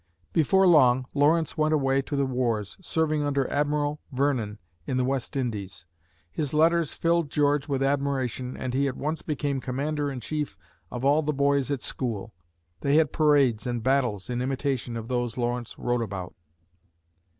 [0.33, 5.35] Before long, Lawrence went away to the wars, serving under Admiral Vernon in the West
[5.37, 5.85] Indies.
[6.31, 10.57] His letters filled George with admiration and he at once became commander in chief
[10.89, 12.33] of all the boys at school;
[12.79, 16.33] they had parades and battles in imitation of those Lawrence wrote about.